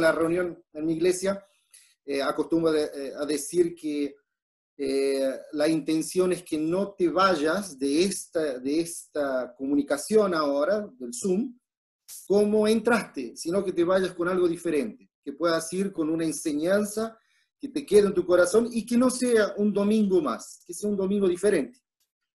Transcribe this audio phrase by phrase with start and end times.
[0.00, 1.44] la reunión en mi iglesia,
[2.04, 4.14] eh, acostumbro eh, a decir que
[4.78, 11.14] eh, la intención es que no te vayas de esta, de esta comunicación ahora, del
[11.14, 11.58] Zoom,
[12.26, 17.18] como entraste, sino que te vayas con algo diferente, que puedas ir con una enseñanza
[17.58, 20.90] que te quede en tu corazón y que no sea un domingo más, que sea
[20.90, 21.80] un domingo diferente.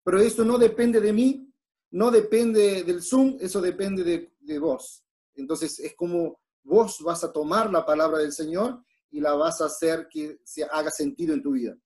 [0.04, 1.52] Pero eso no depende de mí,
[1.90, 5.04] no depende del Zoom, eso depende de, de vos.
[5.34, 9.66] Entonces es como vos vas a tomar la palabra del Señor y la vas a
[9.66, 11.76] hacer que se haga sentido en tu vida.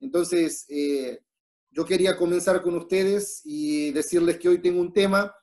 [0.00, 1.20] Entonces, eh,
[1.70, 5.34] yo quería comenzar con ustedes y decirles que hoy tengo un tema,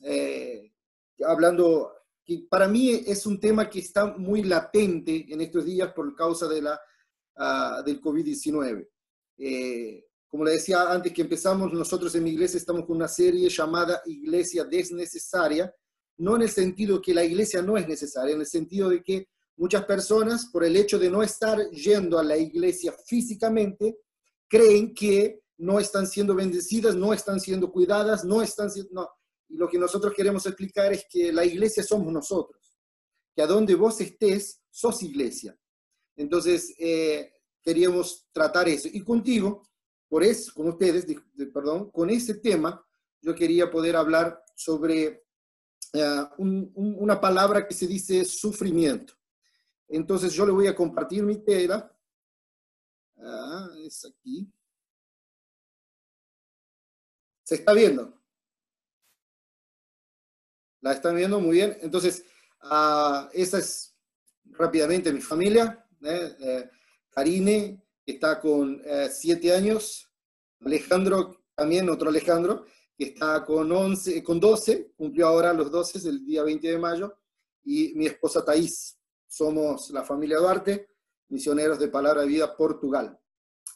[0.00, 0.72] eh,
[1.24, 1.92] hablando,
[2.24, 6.48] que para mí es un tema que está muy latente en estos días por causa
[6.48, 6.80] de la,
[7.36, 8.88] uh, del COVID-19.
[9.38, 13.48] Eh, como le decía antes que empezamos, nosotros en mi iglesia estamos con una serie
[13.48, 15.72] llamada Iglesia Desnecesaria,
[16.18, 19.28] no en el sentido que la iglesia no es necesaria, en el sentido de que
[19.56, 24.00] Muchas personas, por el hecho de no estar yendo a la iglesia físicamente,
[24.48, 28.90] creen que no están siendo bendecidas, no están siendo cuidadas, no están siendo...
[28.92, 29.08] No.
[29.48, 32.76] Y lo que nosotros queremos explicar es que la iglesia somos nosotros,
[33.34, 35.56] que a donde vos estés, sos iglesia.
[36.16, 37.30] Entonces, eh,
[37.62, 38.88] queríamos tratar eso.
[38.92, 39.68] Y contigo,
[40.08, 41.06] por eso, con ustedes,
[41.52, 42.84] perdón, con ese tema,
[43.20, 45.23] yo quería poder hablar sobre
[45.94, 49.14] eh, una palabra que se dice sufrimiento.
[49.88, 51.90] Entonces yo le voy a compartir mi tela.
[53.16, 54.52] Ah, es aquí.
[57.44, 58.12] ¿Se está viendo?
[60.80, 61.40] ¿La están viendo?
[61.40, 61.78] Muy bien.
[61.80, 62.24] Entonces,
[62.62, 63.94] uh, esa es
[64.46, 65.86] rápidamente mi familia.
[66.02, 66.36] ¿eh?
[66.40, 66.70] Eh,
[67.10, 70.10] Karine está con eh, siete años.
[70.60, 72.66] Alejandro, también otro Alejandro,
[72.96, 77.18] que está con, 11, con 12, cumplió ahora los 12, el día 20 de mayo.
[77.64, 80.88] Y mi esposa Thais, somos la familia Duarte,
[81.28, 83.18] misioneros de Palabra de Vida Portugal.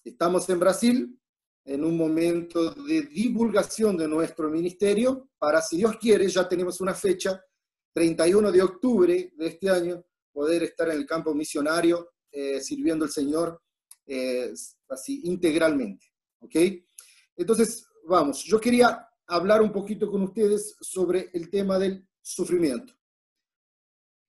[0.05, 1.21] Estamos en Brasil
[1.65, 6.95] en un momento de divulgación de nuestro ministerio para, si Dios quiere, ya tenemos una
[6.95, 7.43] fecha,
[7.93, 13.11] 31 de octubre de este año, poder estar en el campo misionario eh, sirviendo al
[13.11, 13.61] Señor
[14.07, 14.53] eh,
[14.89, 16.07] así integralmente.
[16.41, 16.55] ¿Ok?
[17.37, 22.95] Entonces, vamos, yo quería hablar un poquito con ustedes sobre el tema del sufrimiento.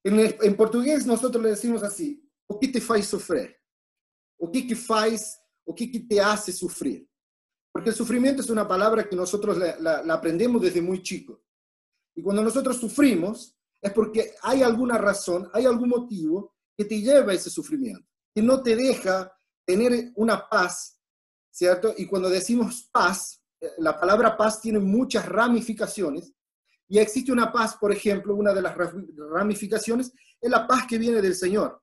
[0.04, 3.56] En, portugués nosotros le decimos así, o que te faz sufrir?
[4.38, 7.08] O que que faz, o que que te hace sufrir?
[7.72, 11.42] Porque el sufrimiento es una palabra que nosotros la, aprendemos desde muy chico.
[12.14, 17.32] Y cuando nosotros sufrimos es porque hay alguna razón, hay algún motivo que te lleva
[17.32, 19.32] a ese sufrimiento, que no te deja
[19.64, 21.00] tener una paz,
[21.50, 21.94] ¿cierto?
[21.96, 23.39] Y cuando decimos paz,
[23.78, 26.32] la palabra paz tiene muchas ramificaciones
[26.88, 28.76] y existe una paz, por ejemplo, una de las
[29.32, 31.80] ramificaciones es la paz que viene del Señor.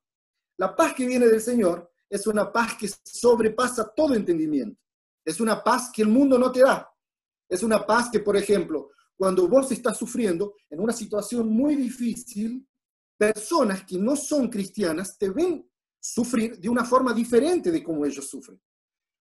[0.58, 4.82] La paz que viene del Señor es una paz que sobrepasa todo entendimiento.
[5.24, 6.90] Es una paz que el mundo no te da.
[7.48, 12.68] Es una paz que, por ejemplo, cuando vos estás sufriendo en una situación muy difícil,
[13.18, 18.30] personas que no son cristianas te ven sufrir de una forma diferente de como ellos
[18.30, 18.60] sufren.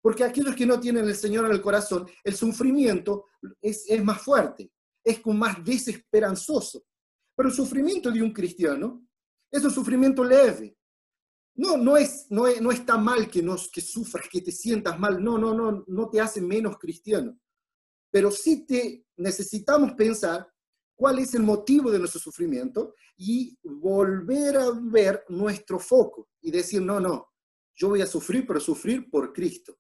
[0.02, 3.26] Porque aquellos que no tienen el Señor en el corazón, el sufrimiento
[3.62, 4.72] es, es más fuerte
[5.04, 6.86] es más desesperanzoso.
[7.36, 9.08] Pero el sufrimiento de un cristiano
[9.52, 10.78] es un sufrimiento leve.
[11.56, 15.22] No, no, es, no, no está mal que, nos, que sufras, que te sientas mal.
[15.24, 17.38] No, no, no, no te hace menos cristiano.
[18.12, 20.48] Pero sí te necesitamos pensar
[20.96, 26.82] cuál es el motivo de nuestro sufrimiento y volver a ver nuestro foco y decir,
[26.82, 27.30] no, no,
[27.76, 29.78] yo voy a sufrir, pero sufrir por Cristo.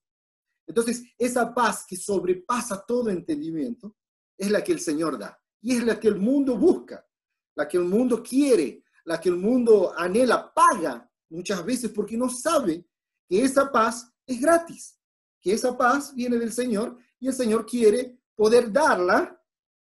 [0.70, 3.96] Entonces, esa paz que sobrepasa todo entendimiento
[4.38, 5.36] es la que el Señor da.
[5.62, 7.04] Y es la que el mundo busca,
[7.56, 12.30] la que el mundo quiere, la que el mundo anhela, paga muchas veces porque no
[12.30, 12.86] sabe
[13.28, 15.00] que esa paz es gratis,
[15.42, 19.44] que esa paz viene del Señor y el Señor quiere poder darla.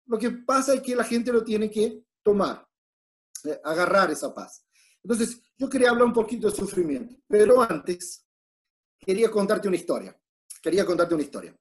[0.08, 2.68] Lo que pasa es que la gente lo tiene que tomar,
[3.46, 4.66] eh, agarrar esa paz.
[5.02, 8.28] Entonces, yo quería hablar un poquito de sufrimiento, pero antes
[9.00, 10.20] quería contarte una historia.
[10.66, 11.56] Quería contarte una historia.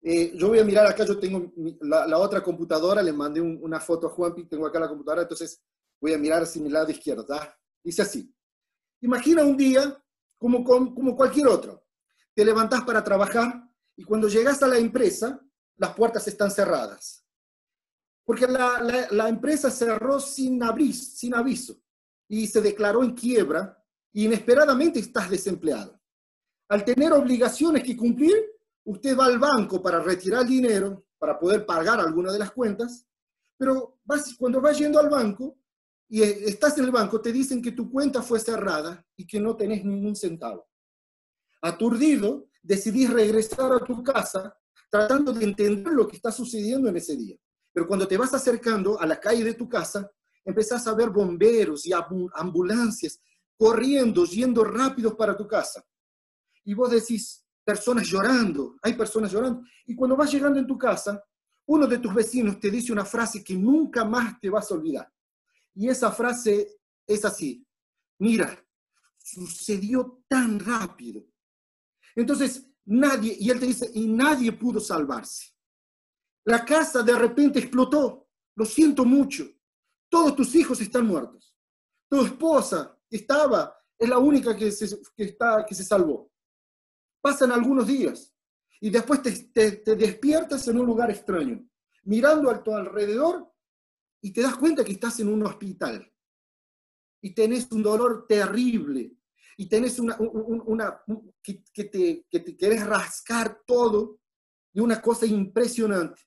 [0.00, 4.06] Eh, yo voy a mirar acá, yo tengo la, otra computadora, le mandé una foto
[4.06, 5.60] a Juanpi, tengo acá la computadora, entonces
[6.00, 7.26] voy a mirar hacia mi lado izquierdo.
[7.82, 8.32] Dice así,
[9.00, 10.00] imagina un día
[10.38, 10.64] como,
[11.16, 11.84] cualquier otro.
[12.36, 15.44] Te levantás para trabajar y cuando llegas a la empresa,
[15.76, 17.26] las puertas están cerradas.
[18.24, 21.82] Porque la, empresa cerró sin, abris, sin aviso
[22.28, 25.95] y se declaró en quiebra y inesperadamente estás desempleado.
[26.68, 28.34] Al tener obligaciones que cumplir,
[28.84, 33.06] usted va al banco para retirar dinero, para poder pagar alguna de las cuentas,
[33.56, 33.98] pero
[34.38, 35.58] cuando va yendo al banco,
[36.08, 39.56] y estás en el banco, te dicen que tu cuenta fue cerrada y que no
[39.56, 40.68] tenés ningún centavo.
[41.62, 44.56] Aturdido, decidís regresar a tu casa
[44.88, 47.36] tratando de entender lo que está sucediendo en ese día.
[47.72, 50.08] Pero cuando te vas acercando a la calle de tu casa,
[50.44, 53.20] empezás a ver bomberos y ambulancias
[53.56, 55.84] corriendo, yendo rápidos para tu casa.
[56.66, 59.62] Y vos decís, personas llorando, hay personas llorando.
[59.86, 61.24] Y cuando vas llegando en tu casa,
[61.66, 65.12] uno de tus vecinos te dice una frase que nunca más te vas a olvidar.
[65.74, 67.66] Y esa frase es así,
[68.18, 68.64] mira,
[69.16, 71.24] sucedió tan rápido.
[72.14, 75.52] Entonces, nadie, y él te dice, y nadie pudo salvarse.
[76.44, 79.44] La casa de repente explotó, lo siento mucho,
[80.08, 81.54] todos tus hijos están muertos,
[82.08, 86.30] tu esposa estaba, es la única que se, está, que se salvó.
[87.26, 88.32] Pasan algunos días
[88.80, 91.68] y después te, despiertas en un lugar extraño,
[92.04, 93.52] mirando a tu alrededor
[94.22, 96.08] y te das cuenta que estás en un hospital
[97.20, 99.16] y tenés un dolor terrible
[99.56, 101.02] y tenés una, una,
[101.42, 104.20] que, te, que te querés rascar todo
[104.72, 106.22] de una cosa impresionante.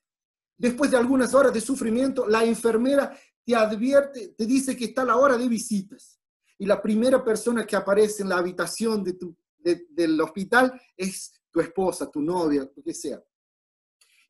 [0.58, 5.16] Después de algunas horas de sufrimiento, la enfermera te advierte, te dice que está la
[5.16, 6.20] hora de visitas.
[6.58, 11.60] Y la primera persona que aparece en la habitación de tu del hospital es tu
[11.60, 13.22] esposa, tu novia, lo que sea.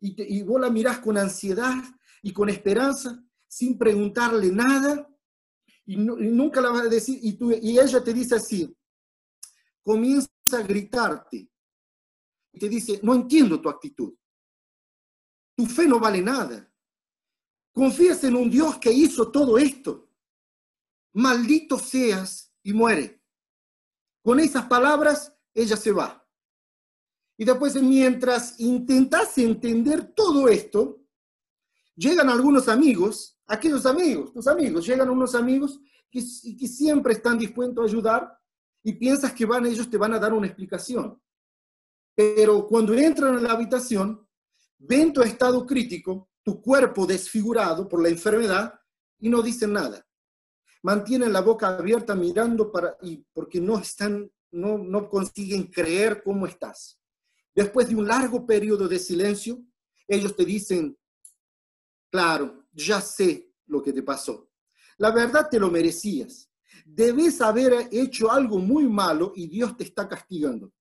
[0.01, 1.83] Y, y vos la mirás con ansiedad
[2.23, 5.07] y con esperanza, sin preguntarle nada,
[5.87, 8.77] y, nunca la vas a decir, y, tú, y ella te dice así,
[9.83, 11.51] comienza a gritarte,
[12.53, 14.15] y te dice, no entiendo tu actitud,
[15.57, 16.73] tu fe no vale nada,
[17.73, 20.09] confías en un Dios que hizo todo esto,
[21.15, 23.20] maldito seas y muere.
[24.23, 26.27] Con esas palabras, ella se va.
[27.37, 31.03] Y después, mientras intentas entender todo esto,
[31.97, 35.81] llegan algunos amigos, aquellos amigos, tus amigos, llegan unos amigos
[36.11, 38.39] que, que siempre están dispuestos a ayudar
[38.83, 41.21] y piensas que van, ellos te van a dar una explicación.
[42.15, 44.27] Pero cuando entran en la habitación,
[44.79, 48.75] ven tu estado crítico, tu cuerpo desfigurado por la enfermedad
[49.19, 50.07] y no dicen nada
[50.83, 56.47] mantienen la boca abierta mirando para, y porque no están, no, no consiguen creer cómo
[56.47, 56.99] estás.
[57.55, 59.63] Después de un largo periodo de silencio,
[60.07, 60.97] ellos te dicen,
[62.11, 64.51] claro, ya sé lo que te pasó.
[64.99, 66.51] La verdad te lo merecías.
[66.85, 70.73] Debes haber hecho algo muy malo y Dios te está castigando.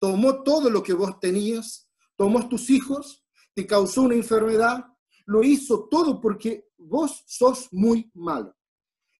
[0.00, 3.24] Tomó todo lo que vos tenías, tomó tus hijos,
[3.54, 4.84] te causó una enfermedad,
[5.26, 8.57] lo hizo todo porque vos sos muy malo.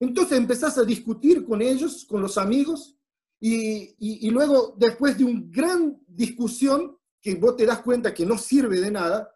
[0.01, 2.97] Entonces empezás a discutir con ellos, con los amigos,
[3.41, 8.81] y, luego, después de una gran discusión, que vos te das cuenta que no sirve
[8.81, 9.33] de nada,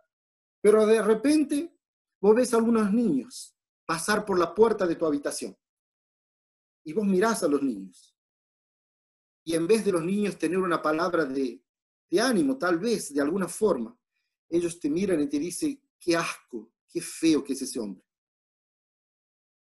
[0.61, 1.77] pero de repente
[2.21, 5.57] vos ves a algunos niños pasar por la puerta de tu habitación.
[6.85, 8.17] Y vos mirás a los niños.
[9.45, 11.61] Y en vez de los niños tener una palabra de,
[12.09, 13.97] de ánimo, tal vez, de alguna forma,
[14.49, 18.05] ellos te miran y te dicen, qué asco, qué feo que es ese hombre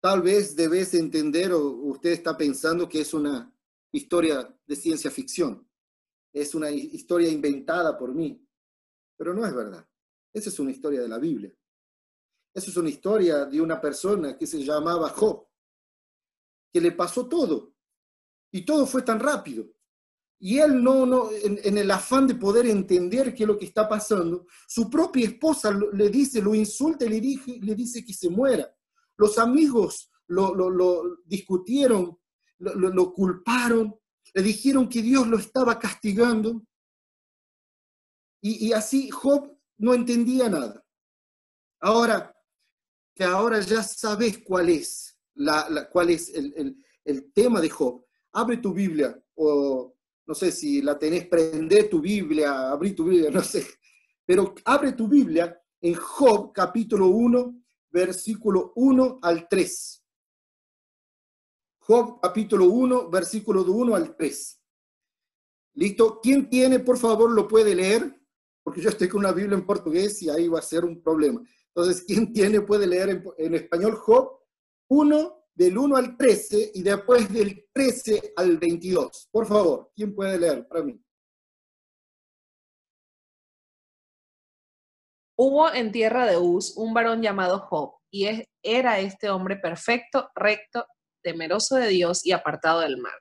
[0.05, 3.51] tal vez debes entender o usted está pensando que es una
[3.91, 5.67] historia de ciencia ficción,
[6.31, 8.47] es una historia inventada por mí,
[9.17, 9.89] pero no es verdad.
[10.31, 11.57] Esa es una historia de la Biblia.
[12.53, 15.49] Esa es una historia de una persona que se llamaba Job,
[16.71, 17.75] que le pasó todo
[18.53, 19.73] y todo fue tan rápido.
[20.39, 23.89] Y él no, no en, el afán de poder entender qué es lo que está
[23.89, 28.71] pasando, su propia esposa le dice, lo insulta y le, le dice que se muera.
[29.17, 32.19] Los amigos lo, discutieron,
[32.59, 33.95] lo, culparon,
[34.33, 36.63] le dijeron que Dios lo estaba castigando.
[38.41, 40.85] Y, así Job no entendía nada.
[41.81, 42.35] Ahora,
[43.15, 48.57] que ahora ya sabes cuál es, la, cuál es el, el, tema de Job, abre
[48.57, 49.95] tu Biblia o
[50.27, 53.67] no sé si la tenés, prende tu Biblia, abrí tu Biblia, no sé,
[54.25, 57.64] pero abre tu Biblia en Job capítulo 1,
[57.95, 60.05] versículo 1 al 3.
[61.79, 64.61] Job capítulo 1, versículo de 1 al 3.
[65.75, 66.21] ¿Listo?
[66.21, 68.21] ¿Quién tiene, por favor, lo puede leer?
[68.65, 71.41] Porque yo estoy con una Biblia en portugués y ahí va a ser un problema.
[71.69, 74.41] Entonces, ¿quién tiene puede leer en, español Job
[74.89, 79.29] 1 del 1 al 13 y después del 13 al 22?
[79.31, 81.01] Por favor, ¿quién puede leer para mí?
[85.37, 88.29] Hubo en tierra de Uz un varón llamado Job, y
[88.63, 90.87] era este hombre perfecto, recto,
[91.23, 93.19] temeroso de Dios y apartado del mal.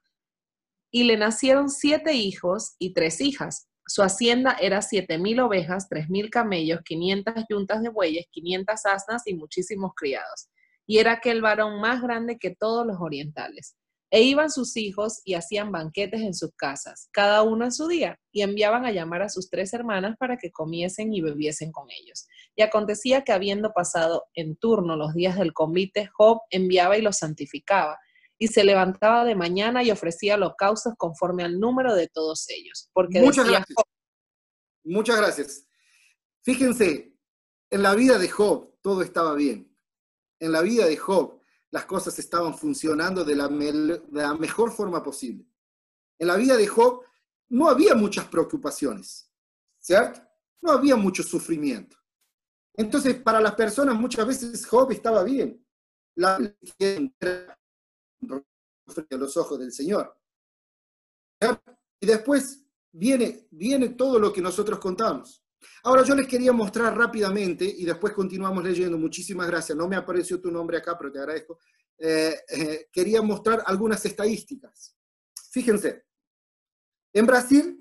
[0.91, 3.67] Y le nacieron siete hijos y tres hijas.
[3.87, 9.23] Su hacienda era siete mil ovejas, tres mil camellos, quinientas yuntas de bueyes, quinientas asnas
[9.25, 10.49] y muchísimos criados.
[10.85, 13.75] y era aquel varón más grande que todos los orientales.
[14.15, 18.19] E iban sus hijos y hacían banquetes en sus casas, cada uno en su día,
[18.31, 22.27] y enviaban a llamar a sus tres hermanas para que comiesen y bebiesen con ellos.
[22.55, 27.17] Y acontecía que habiendo pasado en turno los días del convite, Job enviaba y los
[27.17, 27.97] santificaba,
[28.37, 32.91] y se levantaba de mañana y ofrecía holocaustos conforme al número de todos ellos.
[32.93, 33.77] Porque Muchas gracias.
[34.83, 35.67] Muchas gracias.
[36.43, 37.17] Fíjense,
[37.71, 39.75] en la vida de Job todo estaba bien.
[40.39, 41.41] En la vida de Job
[41.73, 45.43] las cosas estaban funcionando de la, mejor forma posible.
[46.19, 47.01] En la vida de Job
[47.49, 49.27] no había muchas preocupaciones,
[49.79, 50.21] ¿cierto?
[50.61, 51.97] No había mucho sufrimiento.
[52.75, 55.65] Entonces, para las personas muchas veces Job estaba bien.
[56.13, 56.37] La
[56.77, 57.55] frente
[59.09, 60.15] a los ojos del Señor.
[61.99, 65.43] Y después viene, viene todo lo que nosotros contamos.
[65.83, 68.97] Ahora yo les quería mostrar rápidamente y después continuamos leyendo.
[68.97, 69.77] Muchísimas gracias.
[69.77, 71.59] No me apareció tu nombre acá, pero te agradezco.
[71.97, 74.97] Eh, eh, quería mostrar algunas estadísticas.
[75.51, 76.03] Fíjense,
[77.13, 77.79] en Brasil,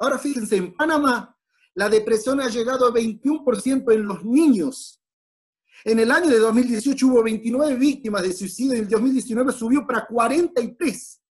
[0.00, 1.36] Ahora fíjense, en Panamá
[1.74, 5.00] la depresión ha llegado a 21% en los niños.
[5.84, 9.86] En el año de 2018 hubo 29 víctimas de suicidio y en el 2019 subió
[9.86, 11.22] para 43.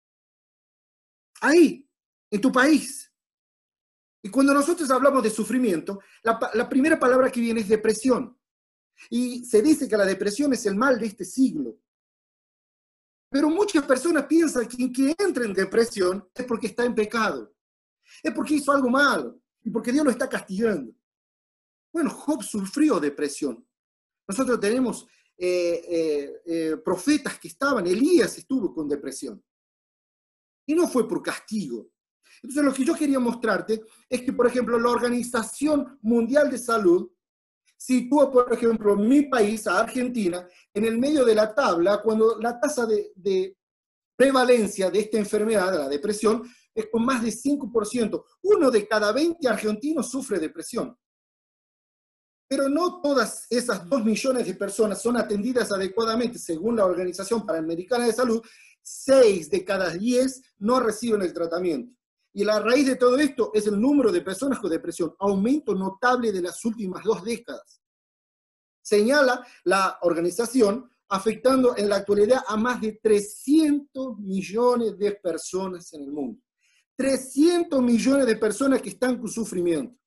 [1.42, 1.88] Ahí,
[2.30, 3.12] en tu país.
[4.22, 8.36] Y cuando nosotros hablamos de sufrimiento, la, la, primera palabra que viene es depresión.
[9.08, 11.78] Y se dice que la depresión es el mal de este siglo.
[13.30, 17.54] Pero muchas personas piensan que quien entra en depresión es porque está en pecado.
[18.22, 20.92] Es porque hizo algo malo y porque Dios lo está castigando.
[21.92, 23.66] Bueno, Job sufrió depresión.
[24.28, 29.42] Nosotros tenemos eh, eh, eh, profetas que estaban, Elías estuvo con depresión.
[30.66, 31.90] Y no fue por castigo.
[32.42, 37.10] Entonces lo que yo quería mostrarte es que, por ejemplo, la Organización Mundial de Salud
[37.76, 42.60] sitúa, por ejemplo, mi país, a Argentina, en el medio de la tabla cuando la
[42.60, 43.56] tasa de, de
[44.14, 46.42] prevalencia de esta enfermedad, de la depresión,
[46.74, 48.24] es con más de 5%.
[48.42, 50.96] Uno de cada 20 argentinos sufre depresión.
[52.48, 56.38] Pero no todas esas 2 millones de personas son atendidas adecuadamente.
[56.38, 58.42] Según la Organización Panamericana de Salud,
[58.82, 61.96] 6 de cada 10 no reciben el tratamiento.
[62.32, 66.32] Y la raíz de todo esto es el número de personas con depresión, aumento notable
[66.32, 67.80] de las últimas dos décadas.
[68.82, 76.02] Señala la organización afectando en la actualidad a más de 300 millones de personas en
[76.02, 76.40] el mundo.
[77.00, 79.98] 300 millones de personas que están con sufrimiento.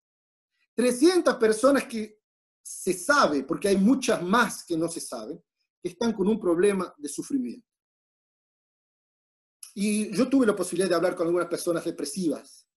[0.76, 2.20] 300 personas que
[2.62, 5.44] se sabe, porque hay muchas más que no se saben,
[5.82, 7.68] que están con un problema de sufrimiento.
[9.74, 12.68] Y yo tuve la posibilidad de hablar con algunas personas depresivas.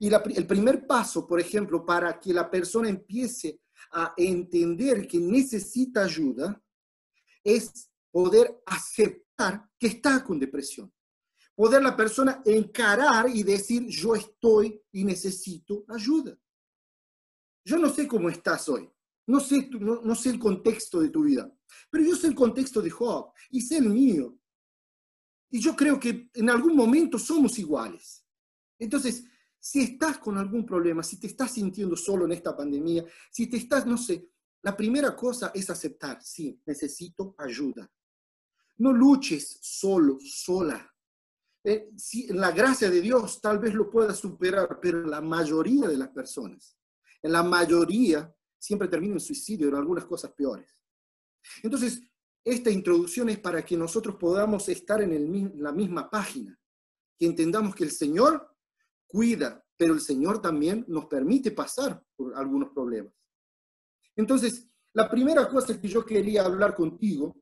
[0.00, 3.60] Y el primer paso, por ejemplo, para que la persona empiece
[3.92, 6.60] a entender que necesita ayuda,
[7.44, 10.92] es poder aceptar que está con depresión
[11.58, 16.38] poder la persona encarar y decir, yo estoy y necesito ayuda.
[17.64, 18.88] Yo no sé cómo estás hoy,
[19.26, 21.52] no sé, no, no sé el contexto de tu vida,
[21.90, 24.38] pero yo sé el contexto de Job y sé el mío.
[25.50, 28.24] Y yo creo que en algún momento somos iguales.
[28.78, 29.24] Entonces,
[29.58, 33.56] si estás con algún problema, si te estás sintiendo solo en esta pandemia, si te
[33.56, 34.30] estás, no sé,
[34.62, 37.90] la primera cosa es aceptar, sí, necesito ayuda.
[38.76, 40.94] No luches solo, sola.
[41.68, 41.90] Eh,
[42.30, 46.08] en la gracia de Dios tal vez lo pueda superar, pero la mayoría de las
[46.08, 46.78] personas,
[47.20, 50.74] en la mayoría, siempre termina en suicidio o en algunas cosas peores.
[51.62, 52.00] Entonces,
[52.42, 56.58] esta introducción es para que nosotros podamos estar en la misma página,
[57.18, 58.50] que entendamos que el Señor
[59.06, 63.12] cuida, pero el Señor también nos permite pasar por algunos problemas.
[64.16, 67.36] Entonces, la primera cosa que yo quería hablar contigo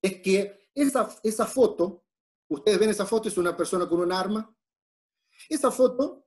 [0.00, 2.02] es que esa, esa foto
[2.52, 4.54] Ustedes ven esa foto, es una persona con un arma.
[5.48, 6.26] Esa foto,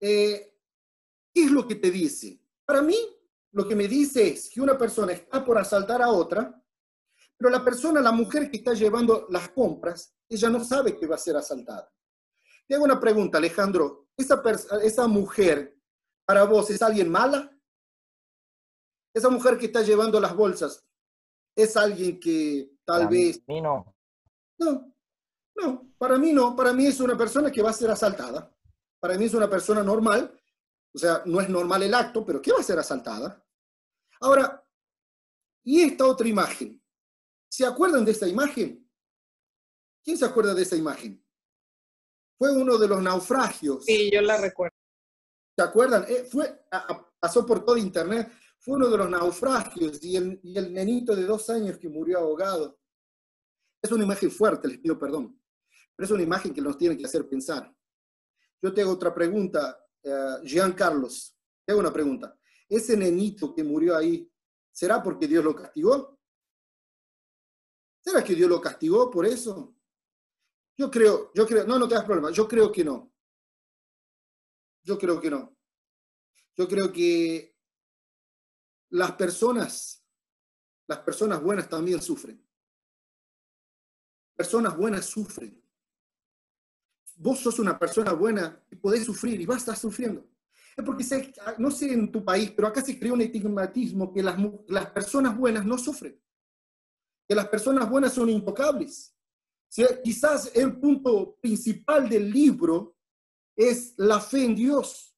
[0.00, 0.56] eh,
[1.32, 2.40] ¿qué es lo que te dice?
[2.64, 2.96] Para mí,
[3.52, 6.62] lo que me dice es que una persona está por asaltar a otra,
[7.36, 11.16] pero la persona, la mujer que está llevando las compras, ella no sabe que va
[11.16, 11.92] a ser asaltada.
[12.66, 14.08] Te hago una pregunta, Alejandro.
[14.16, 14.42] ¿Esa,
[14.82, 15.78] esa mujer
[16.24, 17.54] para vos es alguien mala?
[19.12, 20.86] ¿Esa mujer que está llevando las bolsas
[21.54, 23.42] es alguien que tal vez...
[23.46, 23.94] no.
[24.56, 24.93] No,
[25.56, 28.50] no, para mí no, para mí es una persona que va a ser asaltada.
[29.00, 30.38] Para mí es una persona normal,
[30.94, 33.44] o sea, no es normal el acto, pero que va a ser asaltada.
[34.20, 34.60] Ahora,
[35.66, 36.82] Y esta otra imagen.
[37.48, 38.86] ¿Se acuerdan de esta imagen?
[40.02, 41.24] ¿Quién se acuerda de esa imagen?
[42.36, 43.84] Fue uno de los naufragios.
[43.86, 44.76] Sí, yo la recuerdo.
[45.56, 46.04] ¿Se acuerdan?
[46.08, 46.66] Eh, fue,
[47.18, 48.30] pasó por todo internet.
[48.58, 52.18] Fue uno de los naufragios y el, y el nenito de dos años que murió
[52.18, 52.78] ahogado.
[53.80, 55.38] Es una imagen fuerte, les pido perdón.
[55.96, 57.74] Pero es una imagen que nos tiene que hacer pensar.
[58.60, 61.36] Yo te hago otra pregunta, uh, Jean Carlos.
[61.64, 62.38] Te hago una pregunta.
[62.68, 64.30] Ese nenito que murió ahí,
[64.72, 66.18] ¿será porque Dios lo castigó?
[68.00, 69.74] ¿Será que Dios lo castigó por eso?
[70.76, 73.12] Yo creo, yo creo, no, no te das problema, yo creo que no.
[74.82, 75.56] Yo creo que no.
[76.56, 77.56] Yo creo que
[78.90, 80.04] las personas,
[80.86, 82.46] las personas buenas también sufren.
[84.36, 85.63] Personas buenas sufren.
[87.16, 90.26] Vos sos una persona buena y podés sufrir y vas a estar sufriendo.
[90.76, 91.04] Es porque,
[91.58, 94.36] no sé en tu país, pero acá se creó un estigmatismo que las,
[94.68, 96.20] las personas buenas no sufren.
[97.28, 99.14] Que las personas buenas son intocables.
[100.02, 102.96] Quizás el punto principal del libro
[103.56, 105.16] es la fe en Dios.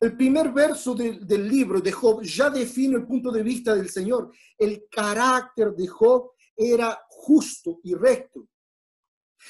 [0.00, 4.32] El primer verso del libro de Job ya define el punto de vista del Señor.
[4.58, 8.48] El carácter de Job era justo y recto.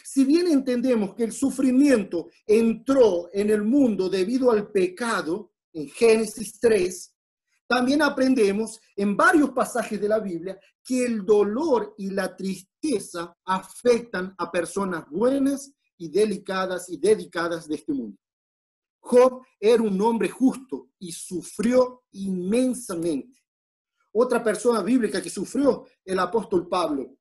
[0.02, 6.58] Si bien entendemos que el sufrimiento entró en el mundo debido al pecado, en Génesis
[6.60, 7.14] 3,
[7.66, 14.34] también aprendemos en varios pasajes de la Biblia que el dolor y la tristeza afectan
[14.38, 18.18] a personas buenas y delicadas y dedicadas de este mundo.
[19.00, 23.42] Job era un hombre justo y sufrió inmensamente.
[24.12, 27.16] Otra persona bíblica que sufrió, el apóstol Pablo.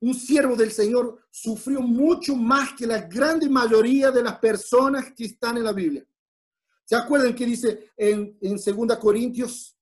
[0.00, 5.24] Un siervo del Señor sufrió mucho más que la gran mayoría de las personas que
[5.24, 6.06] están en la Biblia.
[6.84, 9.76] ¿Se acuerdan que dice en, en 2 Corintios?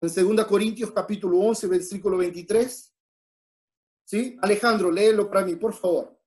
[0.00, 2.94] En 2 Corintios capítulo 11, versículo 23.
[4.04, 4.36] ¿Sí?
[4.42, 6.18] Alejandro, léelo para mí, por favor.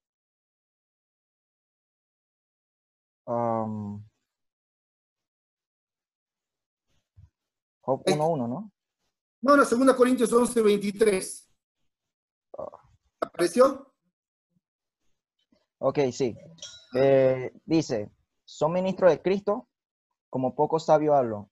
[3.25, 4.03] Um,
[7.81, 8.71] Job 1.1, ¿no?
[9.41, 11.50] No, no, 2 Corintios 11, 23.
[13.21, 13.93] ¿Apareció?
[15.77, 16.35] Ok, sí.
[16.95, 18.09] Eh, dice,
[18.45, 19.67] son ministros de Cristo,
[20.29, 21.49] como poco sabio hablo,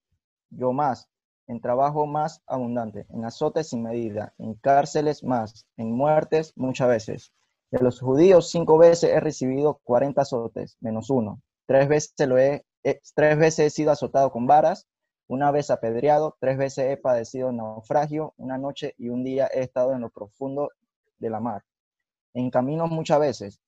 [0.50, 1.08] yo más,
[1.46, 7.32] en trabajo más abundante, en azotes sin medida, en cárceles más, en muertes muchas veces.
[7.70, 11.40] De los judíos cinco veces he recibido cuarenta azotes, menos uno.
[11.66, 14.88] Tres veces, lo he, eh, tres veces he sido azotado con varas,
[15.28, 19.92] una vez apedreado, tres veces he padecido naufragio, una noche y un día he estado
[19.92, 20.70] en lo profundo
[21.20, 21.62] de la mar.
[22.34, 23.60] En camino muchas veces,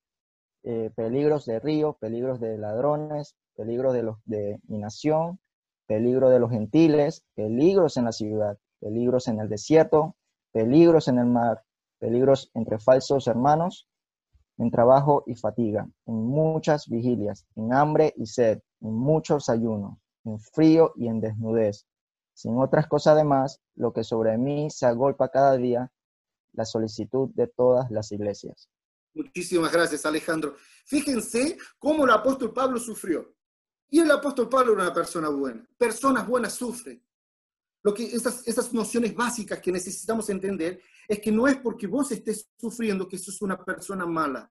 [0.65, 5.39] eh, peligros de río, peligros de ladrones, peligros de, de mi nación,
[5.87, 10.17] peligro de los gentiles, peligros en la ciudad, peligros en el desierto,
[10.53, 11.63] peligros en el mar,
[11.99, 13.87] peligros entre falsos hermanos,
[14.59, 20.39] en trabajo y fatiga, en muchas vigilias, en hambre y sed, en muchos ayunos, en
[20.41, 21.87] frío y en desnudez.
[22.35, 25.92] Sin otras cosas además, lo que sobre mí se agolpa cada día,
[26.53, 28.69] la solicitud de todas las iglesias.
[29.15, 30.57] Muchísimas gracias, Alejandro.
[30.87, 33.35] Fíjense cómo el apóstol Pablo sufrió.
[33.91, 35.69] Y el apóstol Pablo era una persona buena.
[35.77, 37.05] Personas buenas sufren.
[37.85, 42.11] Lo que esas, esas nociones básicas que necesitamos entender es que no es porque vos
[42.13, 44.51] estés sufriendo que sos una persona mala.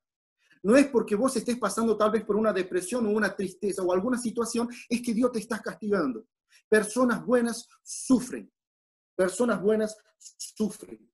[0.64, 3.92] No es porque vos estés pasando tal vez por una depresión o una tristeza o
[3.92, 6.28] alguna situación, es que Dios te está castigando.
[6.70, 8.52] Personas buenas sufren.
[9.16, 11.11] Personas buenas sufren.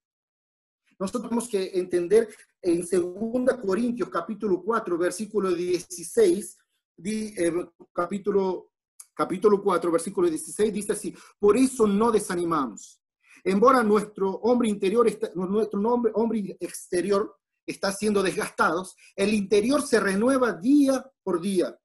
[1.00, 2.28] Nosotros tenemos que entender
[2.62, 6.58] en 2 Corintios capítulo 4, versículo 16,
[7.06, 7.54] eh,
[7.94, 8.72] capítulo,
[9.14, 13.00] capítulo 4, versículo 16, dice así, por eso no desanimamos.
[13.44, 20.54] Embora nuestro hombre interior, nuestro hombre, hombre exterior está siendo desgastados, el interior se renueva
[20.54, 21.78] día por día.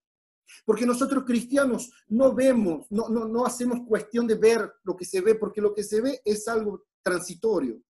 [0.65, 5.21] Porque nosotros cristianos no vemos, no, no, no hacemos cuestión de ver lo que se
[5.21, 7.81] ve, porque lo que se ve es algo transitorio.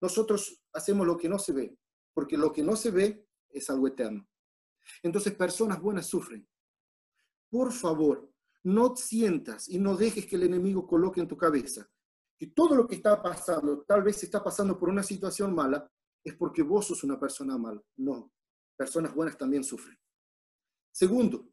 [0.00, 1.78] Nosotros hacemos lo que no se ve,
[2.14, 4.28] porque lo que no se ve es algo eterno.
[5.02, 6.48] Entonces personas buenas sufren.
[7.50, 8.30] Por favor,
[8.64, 11.88] no sientas y no dejes que el enemigo coloque en tu cabeza
[12.38, 15.90] que todo lo que está pasando, tal vez está pasando por una situación mala,
[16.22, 17.82] es porque vos sos una persona mala.
[17.96, 18.32] No,
[18.76, 19.98] personas buenas también sufren.
[20.92, 21.50] Segundo,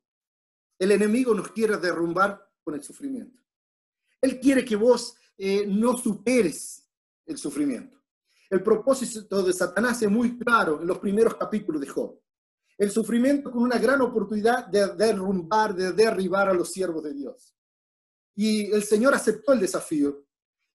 [0.77, 3.41] el enemigo nos quiere derrumbar con el sufrimiento.
[4.21, 6.87] Él quiere que vos eh, no superes
[7.25, 7.94] el sufrimiento.
[8.49, 12.19] El propósito de Satanás es muy claro en los primeros capítulos de Job.
[12.77, 17.55] El sufrimiento con una gran oportunidad de derrumbar, de derribar a los siervos de Dios.
[18.35, 20.25] Y el Señor aceptó el desafío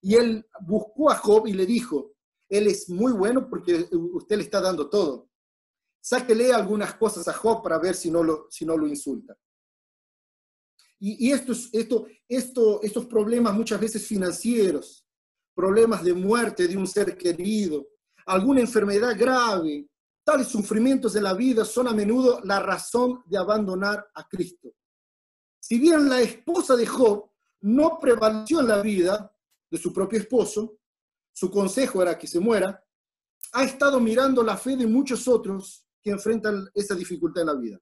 [0.00, 2.14] Y él buscó a Job y le dijo,
[2.48, 5.30] él es muy bueno porque usted le está dando todo.
[6.00, 9.36] Sáquele algunas cosas a Job para ver si no lo, insulta.
[10.98, 15.06] Y, estos, esto, esto, estos problemas muchas veces financieros,
[15.54, 17.86] problemas de muerte de un ser querido,
[18.26, 19.88] alguna enfermedad grave,
[20.24, 24.72] tales sufrimientos de la vida son a menudo la razón de abandonar a Cristo.
[25.58, 27.30] Si bien la esposa de Job
[27.62, 29.34] no prevaleció en la vida
[29.70, 30.78] de su propio esposo,
[31.32, 32.82] su consejo era que se muera,
[33.52, 37.78] ha estado mirando la fe de muchos otros que enfrentan esa dificultad en la vida.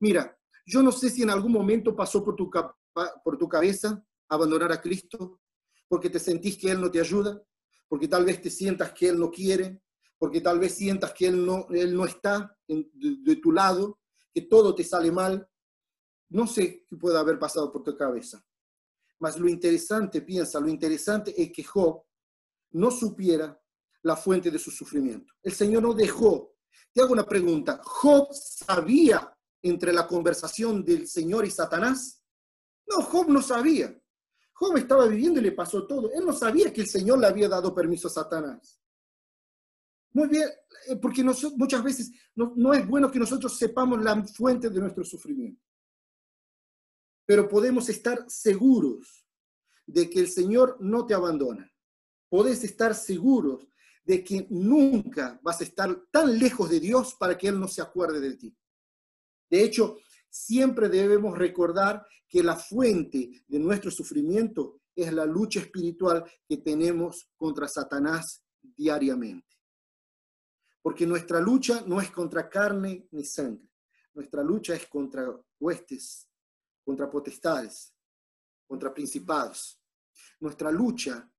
[0.00, 2.50] Mira, yo no sé si en algún momento pasó por tu,
[3.24, 5.40] por tu cabeza abandonar a Cristo,
[5.88, 7.42] porque te sentís que Él no te ayuda,
[7.88, 9.82] porque tal vez te sientas que Él no quiere,
[10.18, 14.00] porque tal vez sientas que Él no, él no está de, tu lado,
[14.32, 15.48] que todo te sale mal.
[16.28, 18.44] No sé qué puede haber pasado por tu cabeza.
[19.18, 22.02] Mas lo interesante, piensa, lo interesante es que Job
[22.72, 23.58] no supiera
[24.02, 25.32] la fuente de su sufrimiento.
[25.42, 26.54] El Señor no dejó.
[26.92, 27.80] Te hago una pregunta.
[27.82, 32.22] ¿Job sabía entre la conversación del Señor y Satanás?
[32.86, 33.96] No, Job no sabía.
[34.58, 36.10] Job estaba viviendo y le pasó todo.
[36.12, 38.80] Él no sabía que el Señor le había dado permiso a Satanás.
[40.12, 40.48] Muy bien,
[40.88, 45.62] eh, porque muchas veces no, es bueno que nosotros sepamos la fuente de nuestro sufrimiento.
[47.26, 49.26] Pero podemos estar seguros
[49.84, 51.70] de que el Señor no te abandona.
[52.30, 53.68] Podés estar seguros
[54.04, 57.82] de que nunca vas a estar tan lejos de Dios para que Él no se
[57.82, 58.56] acuerde de ti.
[59.50, 59.98] De hecho,
[60.36, 67.30] siempre debemos recordar que la fuente de nuestro sufrimiento es la lucha espiritual que tenemos
[67.36, 69.56] contra Satanás diariamente.
[70.82, 73.68] Porque nuestra lucha no es contra carne ni sangre.
[74.14, 75.26] Nuestra lucha es contra
[75.58, 76.28] huestes,
[76.84, 77.94] contra potestades,
[78.66, 79.80] contra principados.
[80.40, 81.30] Nuestra lucha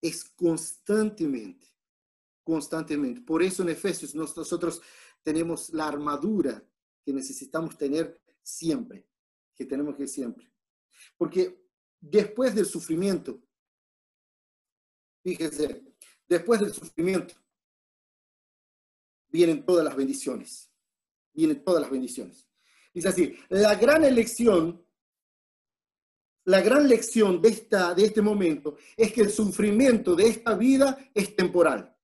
[0.00, 1.68] es constantemente,
[2.42, 3.20] constantemente.
[3.22, 4.80] Por eso en Efesios nosotros
[5.22, 6.62] tenemos la armadura
[7.04, 9.08] que necesitamos tener siempre,
[9.54, 10.52] que tenemos que siempre.
[11.16, 11.66] Porque
[12.00, 13.42] después del sufrimiento,
[15.22, 15.82] fíjense,
[16.28, 17.34] después del sufrimiento
[19.28, 20.70] vienen todas las bendiciones,
[21.32, 22.46] vienen todas las bendiciones.
[22.92, 24.86] Dice así, la gran elección,
[26.44, 31.10] la gran lección de, esta, de este momento es que el sufrimiento de esta vida
[31.12, 31.96] es temporal.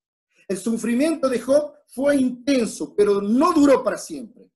[0.48, 4.50] El sufrimiento de Job fue intenso, pero no duró para siempre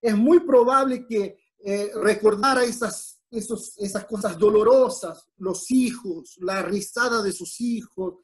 [0.00, 3.20] es muy probable que eh, recordara esas,
[4.08, 8.14] cosas dolorosas, los hijos, la risada de sus hijos,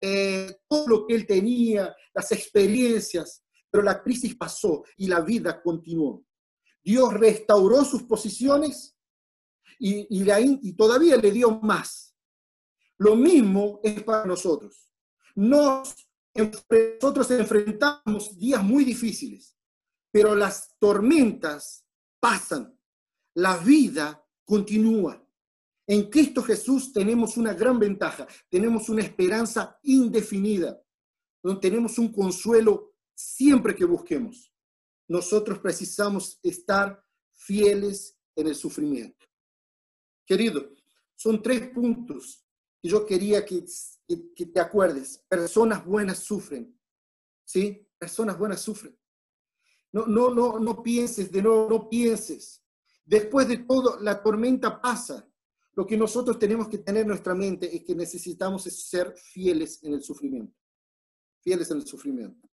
[0.00, 5.60] eh, todo lo que él tenía, las experiencias, pero la crisis pasó y la vida
[5.62, 6.24] continuó.
[6.82, 8.96] Dios restauró sus posiciones
[9.78, 12.14] y, todavía le dio más.
[12.98, 14.90] Lo mismo es para nosotros.
[15.34, 19.55] Nos, nosotros enfrentamos días muy difíciles
[20.10, 21.86] pero las tormentas
[22.20, 22.78] pasan,
[23.34, 25.22] la vida continúa.
[25.86, 30.82] En Cristo Jesús tenemos una gran ventaja, tenemos una esperanza indefinida,
[31.42, 34.52] donde tenemos un consuelo siempre que busquemos.
[35.08, 39.26] Nosotros precisamos estar fieles en el sufrimiento.
[40.26, 40.72] Querido,
[41.14, 42.44] son tres puntos
[42.82, 43.64] que yo quería que,
[44.34, 45.24] que te acuerdes.
[45.28, 46.76] Personas buenas sufren,
[47.44, 47.88] ¿sí?
[47.96, 48.98] Personas buenas sufren.
[49.96, 52.62] No, no, no, no pienses, de nuevo, no pienses.
[53.02, 55.26] Después de todo, la tormenta pasa.
[55.72, 59.94] Lo que nosotros tenemos que tener en nuestra mente es que necesitamos ser fieles en
[59.94, 60.54] el sufrimiento.
[61.40, 62.46] Fieles en el sufrimiento.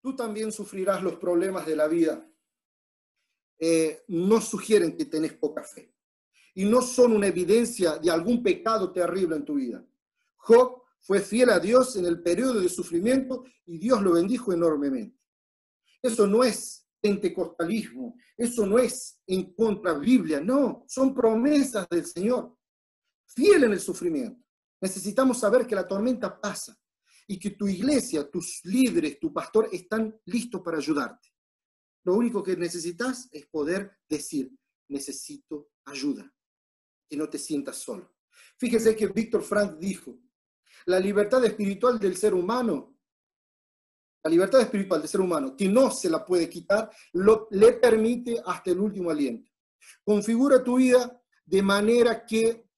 [0.00, 2.26] Tú también sufrirás los problemas de la vida.
[3.58, 5.94] Eh, no sugieren que tenés poca fe.
[6.54, 9.86] Y no son una evidencia de algún pecado terrible en tu vida.
[10.36, 15.16] Job fue fiel a Dios en el periodo de sufrimiento y Dios lo bendijo enormemente.
[16.02, 22.58] Eso no es pentecostalismo, eso no es en contra Biblia, no, son promesas del Señor.
[23.24, 24.44] Fiel en el sufrimiento.
[24.80, 26.76] Necesitamos saber que la tormenta pasa
[27.28, 31.28] y que tu iglesia, tus líderes, tu pastor están listos para ayudarte.
[32.04, 34.50] Lo único que necesitas es poder decir,
[34.88, 36.34] necesito ayuda
[37.08, 38.16] y no te sientas solo.
[38.58, 40.18] Fíjese que Víctor Frank dijo,
[40.86, 42.96] la libertad espiritual del ser humano,
[44.24, 48.40] la libertad espiritual del ser humano, que no se la puede quitar, lo, le permite
[48.44, 49.50] hasta el último aliento.
[50.04, 52.68] Configura tu vida de manera que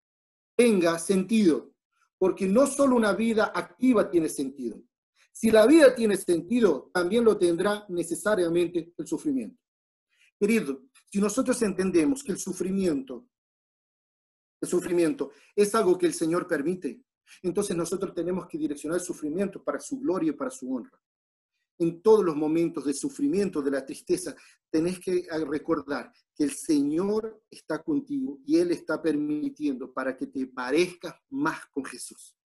[0.57, 1.75] tenga sentido,
[2.18, 4.83] porque no solo una vida activa tiene sentido.
[5.33, 9.62] Si la vida tiene sentido, también lo tendrá necesariamente el sufrimiento.
[10.38, 13.29] Querido, si nosotros entendemos que el sufrimiento
[14.61, 17.01] El sufrimiento es algo que el Señor permite.
[17.43, 20.99] Entonces nosotros tenemos que direccionar el sufrimiento para su gloria y para su honra.
[21.79, 24.35] En todos los momentos de sufrimiento, de la tristeza,
[24.71, 30.47] tenés que recordar que el Señor está contigo y Él está permitiendo para que te
[30.47, 32.37] parezcas más con Jesús.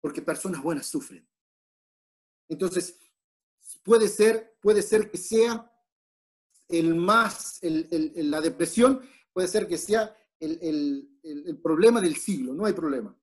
[0.00, 1.26] Porque personas buenas sufren.
[2.48, 2.98] Entonces,
[3.82, 5.70] puede ser, puede ser que sea
[6.68, 9.00] el más, la depresión,
[9.32, 13.16] puede ser que sea el, problema del siglo, no hay problema.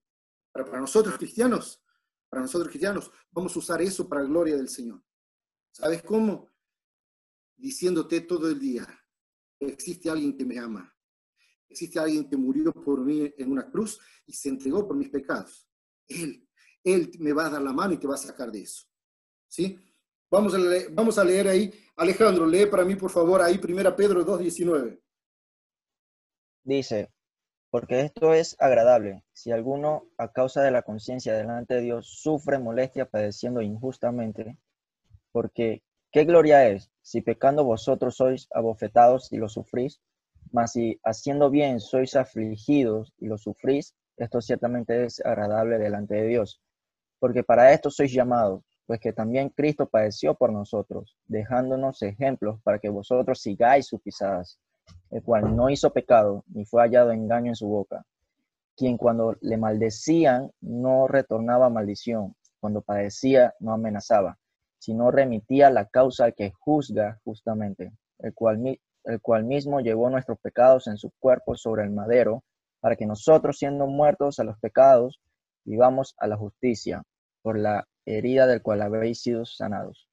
[0.51, 1.81] Para nosotros cristianos,
[2.29, 5.03] para nosotros cristianos, vamos a usar eso para la gloria del Señor.
[5.71, 6.49] ¿Sabes cómo?
[7.55, 8.87] Diciéndote todo el día,
[9.59, 10.93] existe alguien que me ama.
[11.69, 15.69] Existe alguien que murió por mí en una cruz y se entregó por mis pecados.
[16.07, 16.47] Él,
[16.83, 18.87] Él me va a dar la mano y te va a sacar de eso.
[19.47, 19.79] ¿Sí?
[20.29, 21.71] Vamos a leer, vamos a leer ahí.
[21.97, 25.01] Alejandro, lee para mí, por favor, ahí 1 Pedro 2.19.
[26.63, 27.13] Dice,
[27.71, 32.59] porque esto es agradable, si alguno a causa de la conciencia delante de Dios sufre
[32.59, 34.57] molestia padeciendo injustamente,
[35.31, 35.81] porque
[36.11, 40.01] ¿qué gloria es si pecando vosotros sois abofetados y lo sufrís?
[40.51, 46.27] Mas si haciendo bien sois afligidos y lo sufrís, esto ciertamente es agradable delante de
[46.27, 46.61] Dios.
[47.19, 52.79] Porque para esto sois llamados, pues que también Cristo padeció por nosotros, dejándonos ejemplos para
[52.79, 54.59] que vosotros sigáis sus pisadas
[55.09, 58.05] el cual no hizo pecado, ni fue hallado engaño en su boca,
[58.75, 64.37] quien cuando le maldecían no retornaba maldición, cuando padecía no amenazaba,
[64.79, 70.87] sino remitía la causa que juzga justamente, el cual, el cual mismo llevó nuestros pecados
[70.87, 72.43] en su cuerpo sobre el madero,
[72.79, 75.19] para que nosotros, siendo muertos a los pecados,
[75.63, 77.03] vivamos a la justicia,
[77.41, 80.07] por la herida del cual habéis sido sanados.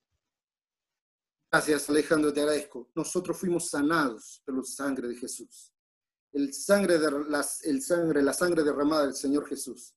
[1.50, 2.90] Gracias, Alejandro, te agradezco.
[2.94, 5.72] Nosotros fuimos sanados por la sangre de Jesús.
[6.30, 9.94] El sangre de, las, el sangre, la sangre derramada del Señor Jesús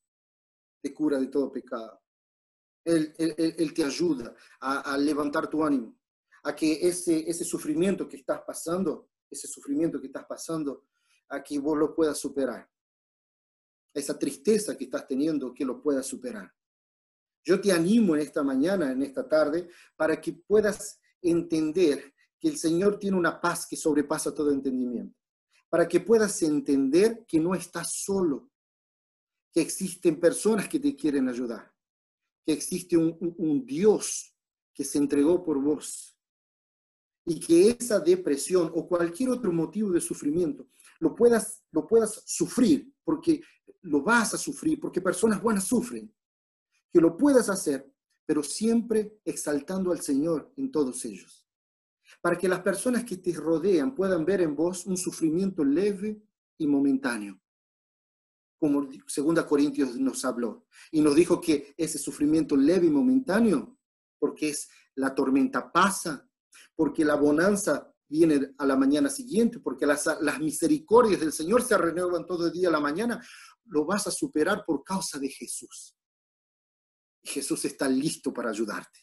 [0.82, 2.02] te cura de todo pecado.
[2.86, 3.14] Él,
[3.76, 6.00] te ayuda a, levantar tu ánimo,
[6.44, 10.88] a que ese, ese sufrimiento que estás pasando, ese sufrimiento que estás pasando,
[11.28, 12.68] a que vos lo puedas superar.
[13.94, 16.52] Esa tristeza que estás teniendo, que lo puedas superar.
[17.44, 22.58] Yo te animo en esta mañana, en esta tarde, para que puedas entender que el
[22.58, 25.16] Señor tiene una paz que sobrepasa todo entendimiento,
[25.70, 28.50] para que puedas entender que no estás solo,
[29.54, 31.72] que existen personas que te quieren ayudar,
[32.46, 34.36] que existe un, Dios
[34.74, 36.18] que se entregó por vos
[37.26, 40.68] y que esa depresión o cualquier otro motivo de sufrimiento
[41.00, 43.42] lo puedas, lo puedas sufrir, porque
[43.82, 46.12] lo vas a sufrir, porque personas buenas sufren,
[46.92, 47.91] que lo puedas hacer
[48.32, 51.46] pero siempre exaltando al Señor en todos ellos.
[52.22, 56.24] Para que las personas que te rodean puedan ver en vos un sufrimiento leve
[56.58, 57.42] y momentáneo.
[58.58, 63.78] Como 2 Corintios nos habló y nos dijo que ese sufrimiento leve y momentáneo,
[64.18, 66.26] porque es la tormenta pasa,
[66.74, 71.78] porque la bonanza viene a la mañana siguiente, porque las, las misericordias del Señor se
[71.78, 73.22] renuevan todo el día a la mañana,
[73.66, 75.98] lo vas a superar por causa de Jesús.
[77.24, 79.00] Jesús está listo para ayudarte.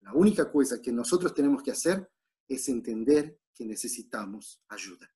[0.00, 2.10] La única cosa que nosotros tenemos que hacer
[2.48, 5.08] es entender que necesitamos ayuda.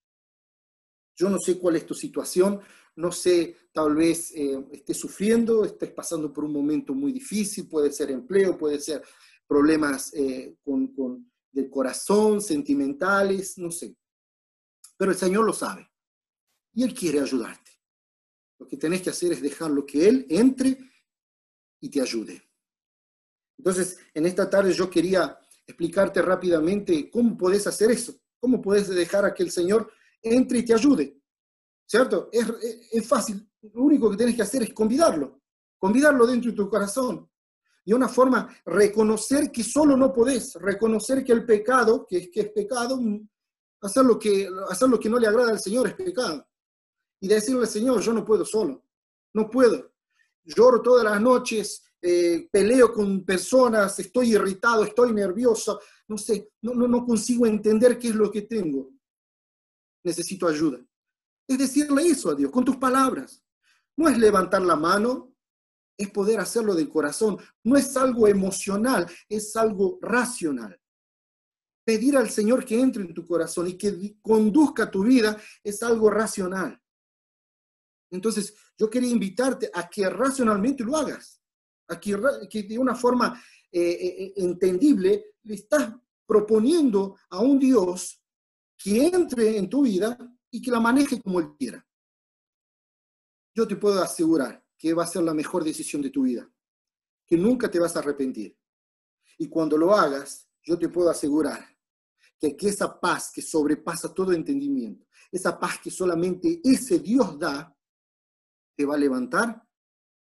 [1.17, 2.61] Yo no sé cuál es tu situación,
[2.97, 7.91] no sé, tal vez eh, estés sufriendo, estés pasando por un momento muy difícil, puede
[7.91, 9.03] ser empleo, puede ser
[9.47, 13.97] problemas eh, con, con, del corazón, sentimentales, no sé.
[14.97, 15.91] Pero el Señor lo sabe
[16.75, 17.71] y Él quiere ayudarte.
[18.59, 20.79] Lo que tenés que hacer es dejarlo que Él entre
[21.81, 22.43] y te ayude.
[23.59, 29.25] Entonces, en esta tarde yo quería explicarte rápidamente cómo puedes hacer eso, cómo puedes dejar
[29.25, 29.91] a que el Señor
[30.23, 31.21] entre y te ayude.
[31.87, 32.29] ¿Cierto?
[32.33, 32.47] Es,
[32.93, 33.49] es, fácil.
[33.63, 35.41] Lo único que tienes que hacer es convidarlo,
[35.79, 37.31] convidarlo dentro de tu corazón.
[37.85, 42.49] Y una forma, reconocer que solo no podés, reconocer que el pecado, que, que es
[42.51, 42.99] pecado,
[43.81, 46.45] hacer lo que, hacer lo que no le agrada al Señor es pecado.
[47.21, 48.85] Y decirle, Señor, yo no puedo solo,
[49.33, 49.96] no puedo
[50.47, 56.75] lloro todas las noches, eh, peleo con personas, estoy irritado, estoy nervioso, no sé, no,
[56.75, 58.91] no, consigo entender qué es lo que tengo.
[60.05, 60.79] Necesito ayuda.
[61.49, 63.43] Es decirle eso a Dios con tus palabras.
[63.97, 65.35] No es levantar la mano,
[65.99, 67.39] es poder hacerlo del corazón.
[67.65, 70.79] No es algo emocional, es algo racional.
[71.85, 76.11] Pedir al Señor que entre en tu corazón y que conduzca tu vida es algo
[76.11, 76.81] racional.
[78.11, 81.43] Entonces, yo quería invitarte a que racionalmente lo hagas,
[81.89, 82.17] a que,
[82.63, 85.93] de una forma eh, eh, eh, entendible le estás
[86.27, 88.23] proponiendo a un Dios
[88.77, 90.17] que entre en tu vida
[90.51, 91.85] y que la maneje como Él quiera.
[93.55, 96.51] yo te puedo asegurar que va a ser la mejor decisión de tu vida,
[97.27, 98.55] que nunca te vas a arrepentir.
[99.39, 101.65] Y cuando lo hagas, yo te puedo asegurar
[102.39, 107.76] que, que esa paz que sobrepasa todo entendimiento, esa paz que solamente ese Dios da,
[108.77, 109.67] te va a levantar,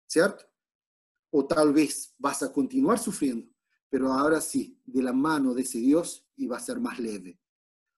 [0.07, 0.45] ¿cierto?
[1.31, 3.51] O tal vez vas a continuar sufriendo,
[3.89, 7.41] pero ahora sí, de la mano de ese Dios y va a ser más leve.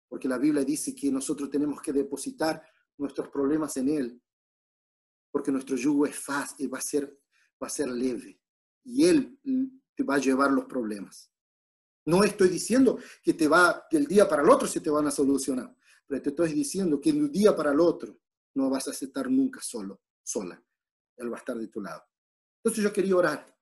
[0.08, 2.62] Porque la Biblia dice que nosotros tenemos que depositar
[2.96, 4.22] nuestros problemas en Él,
[5.32, 7.20] porque nuestro yugo es fácil, va a ser,
[7.60, 8.40] va a ser leve
[8.84, 9.38] y Él
[9.94, 11.32] te va a llevar los problemas.
[12.06, 15.10] No estoy diciendo que te va, del día para el otro se te van a
[15.10, 15.74] solucionar,
[16.06, 18.20] pero te estoy diciendo que de un día para el otro
[18.54, 20.60] no vas a estar nunca solo, sola.
[21.16, 22.02] Él va a estar de tu lado.
[22.58, 23.56] Entonces yo quería orar,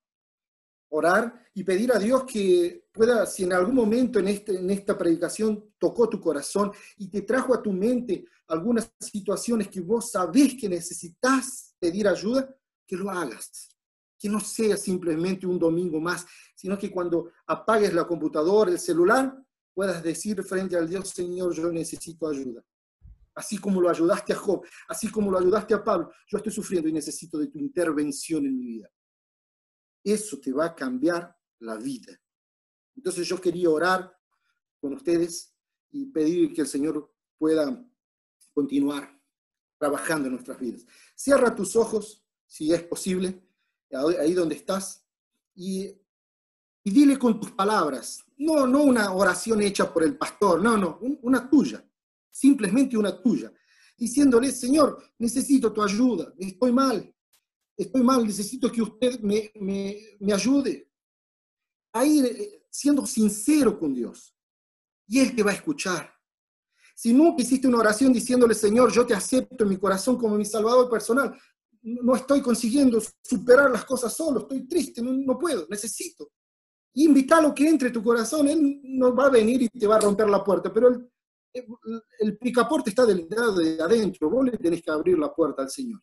[0.90, 4.96] orar y pedir a Dios que pueda, si en algún momento en, este, en esta
[4.96, 10.54] predicación tocó tu corazón y te trajo a tu mente algunas situaciones que vos sabés
[10.58, 12.54] que necesitas pedir ayuda,
[12.86, 13.72] que lo hagas
[14.22, 19.36] que no sea simplemente un domingo más, sino que cuando apagues la computadora, el celular,
[19.74, 22.62] puedas decir frente al Dios, Señor, yo necesito ayuda.
[23.34, 26.88] Así como lo ayudaste a Job, así como lo ayudaste a Pablo, yo estoy sufriendo
[26.88, 28.90] y necesito de tu intervención en mi vida.
[30.04, 32.12] Eso te va a cambiar la vida.
[32.94, 34.14] Entonces yo quería orar
[34.80, 35.54] con ustedes
[35.90, 37.84] y pedir que el Señor pueda
[38.52, 39.18] continuar
[39.78, 40.86] trabajando en nuestras vidas.
[41.14, 43.42] Cierra tus ojos, si es posible
[43.92, 45.04] ahí donde estás,
[45.54, 45.98] y,
[46.84, 51.48] dile con tus palabras, no, no una oración hecha por el pastor, no, no, una
[51.48, 51.84] tuya,
[52.32, 53.52] simplemente una tuya,
[53.96, 57.14] diciéndole, Señor, necesito tu ayuda, estoy mal,
[57.76, 60.90] estoy mal, necesito que usted me, me, me ayude.
[61.92, 64.34] Ahí eh, siendo sincero con Dios,
[65.06, 66.10] y Él te va a escuchar.
[66.94, 70.44] Si nunca hiciste una oración diciéndole, Señor, yo te acepto en mi corazón como mi
[70.44, 71.38] Salvador personal,
[71.82, 76.30] no estoy consiguiendo superar las cosas solo, estoy triste, no, puedo, necesito.
[76.94, 80.00] Y invítalo que entre tu corazón, él no va a venir y te va a
[80.00, 81.10] romper la puerta, pero el,
[81.52, 85.70] el, picaporte está del lado de adentro, vos le tenés que abrir la puerta al
[85.70, 86.02] Señor.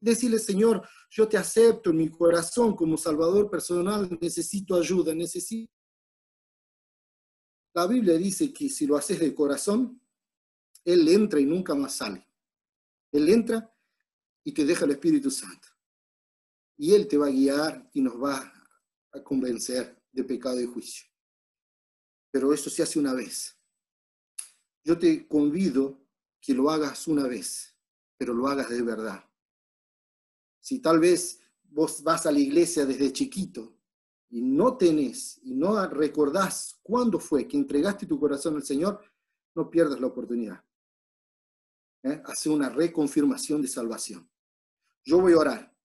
[0.00, 5.72] Decirle, Señor, yo te acepto en mi corazón como Salvador personal, necesito ayuda, necesito...
[7.74, 10.00] La Biblia dice que si lo haces de corazón,
[10.84, 12.26] Él entra y nunca más sale.
[13.12, 13.72] Él entra
[14.44, 15.68] y te deja el Espíritu Santo.
[16.76, 18.52] Y Él te va a guiar y nos va
[19.12, 21.08] a convencer de pecado y juicio.
[22.30, 23.57] Pero eso se hace una vez.
[24.88, 26.00] Yo te convido
[26.40, 27.76] que lo hagas una vez,
[28.16, 29.22] pero lo hagas de verdad.
[30.60, 33.76] Si tal vez vos vas a la iglesia desde chiquito
[34.30, 39.02] y no tenés y no recordás cuándo fue que entregaste tu corazón al Señor,
[39.54, 40.64] no pierdas la oportunidad.
[42.02, 42.22] ¿Eh?
[42.24, 44.26] Hace una reconfirmación de salvación.
[45.04, 45.76] Yo voy a orar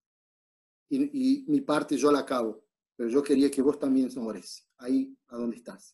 [0.88, 5.36] y, mi parte yo la acabo, pero yo quería que vos también ores, ahí a
[5.36, 5.94] donde estás.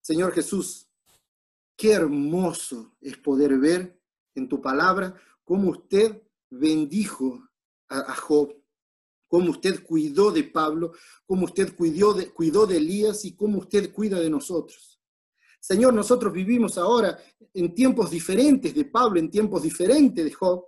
[0.00, 0.88] Señor Jesús,
[1.76, 4.00] qué hermoso es poder ver
[4.34, 7.48] en tu palabra cómo usted bendijo
[7.88, 8.54] a, Job,
[9.28, 10.92] cómo usted cuidó de Pablo,
[11.26, 15.00] cómo usted cuidó de, cuidó de Elías y cómo usted cuida de nosotros.
[15.60, 17.18] Señor, nosotros vivimos ahora
[17.52, 20.64] en tiempos diferentes de Pablo, en tiempos diferentes de Job,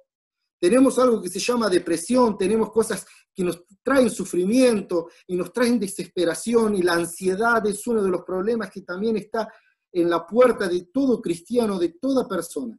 [0.59, 5.79] tenemos algo que se llama depresión, tenemos cosas que nos traen sufrimiento y nos traen
[5.79, 9.53] desesperación y la ansiedad es uno de los problemas que también está
[10.01, 12.79] en la puerta de todo cristiano, de toda persona.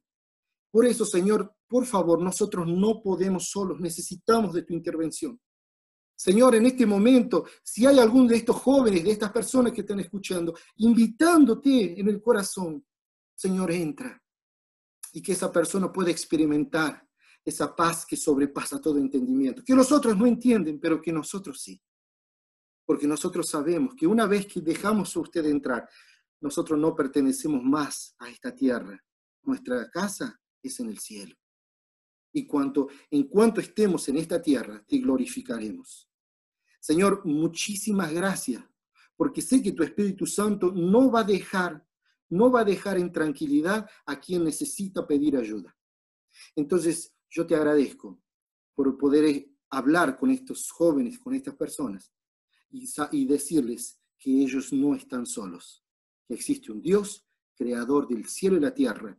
[0.70, 5.40] Por eso, Señor, por favor, nosotros no podemos solos, necesitamos de tu intervención.
[6.16, 10.00] Señor, en este momento, si hay algún de estos jóvenes, de estas personas que están
[10.00, 12.86] escuchando, invitándote en el corazón,
[13.36, 14.22] Señor, entra
[15.14, 17.04] y que esa persona pueda experimentar
[17.44, 21.82] esa paz que sobrepasa todo entendimiento, que los otros no entienden, pero que nosotros sí.
[22.86, 25.90] Porque nosotros sabemos que una vez que dejamos a usted entrar,
[26.40, 29.04] nosotros no pertenecemos más a esta tierra.
[29.44, 31.36] Nuestra casa es en el cielo.
[32.34, 36.10] Y cuanto, en cuanto estemos en esta tierra, te glorificaremos.
[36.80, 38.64] Señor, muchísimas gracias,
[39.16, 41.86] porque sé que tu Espíritu Santo no va a dejar,
[42.30, 45.76] no va a dejar en tranquilidad a quien necesita pedir ayuda.
[46.56, 48.22] Entonces, yo te agradezco
[48.74, 52.14] por poder hablar con estos jóvenes, con estas personas,
[52.70, 55.84] y, decirles que ellos no están solos,
[56.28, 57.26] que existe un Dios,
[57.56, 59.18] creador del cielo y la tierra,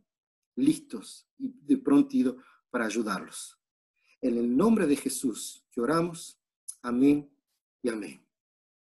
[0.55, 2.37] listos y de pronto
[2.69, 3.57] para ayudarlos.
[4.21, 6.39] En el nombre de Jesús que oramos,
[6.81, 7.29] amén
[7.81, 8.28] y amén.